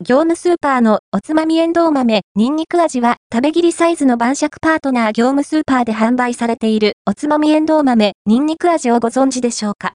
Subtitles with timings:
[0.00, 9.94] 業務スーパーのおつまみエンドウ豆、ニンニク味は食べ切りサイズの晩酌パートナー業務スーパーで販売されているおつまみエンドウ豆、ニンニク味をご存知でしょうか？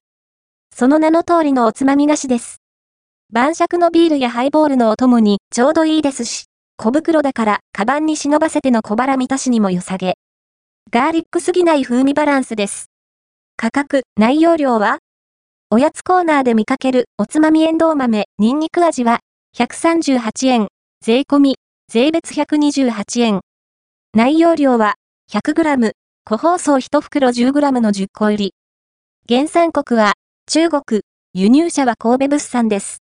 [0.76, 2.58] その名の通りのおつまみ菓子です。
[3.32, 10.16] 晩酌のビールやハイボールのお供にちょうどいいですし、小袋だからカバンに忍ばせての小腹満たしにも良さげ。
[10.92, 12.88] ガーリックすぎない風味バランスです。
[13.56, 14.98] 価格、内容量は？
[15.70, 19.22] おやつコーナーで見かけるおつまみエンドウ豆、ニンニク味は
[19.56, 20.68] 138円、
[21.06, 21.56] 税込み、
[21.88, 23.42] 税別128円。
[24.12, 24.96] 内容量は
[25.32, 25.92] 100g、
[26.26, 28.54] 個包装1袋 10g の10個入り。
[29.30, 30.14] 原産国は
[30.48, 31.02] 中国、
[31.36, 33.04] 輸入者は神戸物産です。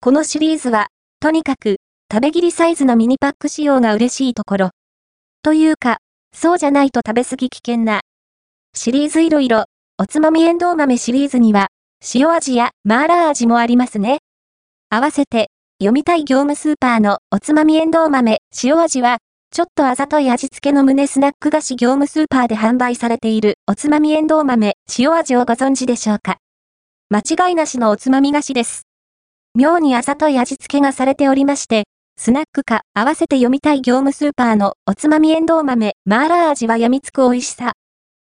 [0.00, 0.86] このシリーズは、
[1.20, 1.76] とにかく、
[2.10, 4.70] 食べ切りサイズのミニパック仕様が嬉しいところ。
[5.42, 5.98] というか、
[6.34, 8.00] そうじゃないと食べ過ぎ危険な。
[8.74, 9.64] シリーズいろいろ、
[9.98, 11.68] おつまみエンドウ豆シリーズには、
[12.14, 14.20] 塩味やマーラー味もありますね。
[14.88, 15.50] 合わせて、
[15.84, 19.18] 読みたい業務スーパーのおつまみエンドウ豆、塩味は、
[19.50, 26.38] ちょっとあざとい味付けの胸スナック菓子業務スーパーで販売されているおつまみエンドウ豆、塩味をご存知でしょうか？
[27.10, 28.86] 間違いなしのおつまみ菓子です。
[29.54, 31.84] 妙にあざとい味付けがされておりまして、
[32.16, 37.72] スナックか合わせて読みたい業務スーパーのおつまみエンドウ豆、マーラー味は病みつく美味しさ。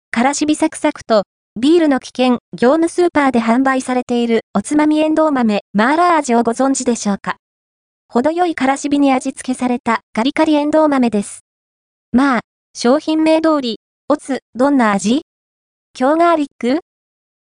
[0.09, 1.23] からしびサクサクと、
[1.59, 7.35] ビールの危険、業務スーパーで販売されているおつまみエンドウ豆、マーラー味をご存知でしょうか？
[8.07, 11.41] 程よいからしびに味付けされたカリカリエンドウ豆です。
[12.13, 12.39] まあ、
[12.73, 15.23] 商品名通り、おつ、どんな味？
[15.93, 16.79] 京ガーリック？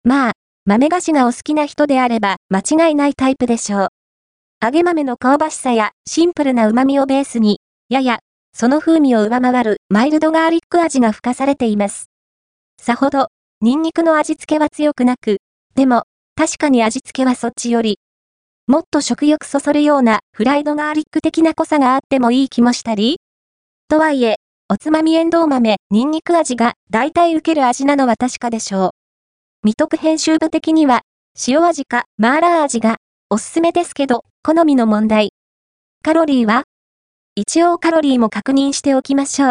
[0.03, 0.33] まあ、
[0.67, 3.89] 豆菓子がお好きな人であれば間違いないタイプでしょう。
[4.61, 8.19] 揚げ豆の香ばしさやシンプルな旨味をベースに、やや、
[8.53, 12.07] その風味を上回るマイルドガーリック味が付加されています。
[12.81, 13.29] さほど、
[13.65, 15.37] ニンニクの味付けは強くなく、
[15.77, 16.03] でも、
[16.35, 18.01] 確かに味付けはそっちより、
[18.67, 23.21] もっと食欲そそるようなフライドガーリック的な濃さがあってもいい気もしたり
[23.89, 24.35] とはいえ、
[24.69, 28.91] おつまみエンドウ豆、ニンニク味が大体受ける味なのは確かでしょう。
[29.63, 31.03] 未徳編集部的には、
[31.47, 32.97] 塩味かマーラー味が
[33.31, 35.31] おすすめですけど、好みの問題。
[36.03, 36.65] カロリーは？
[37.37, 39.51] 一応カロリーも確認しておきましょう。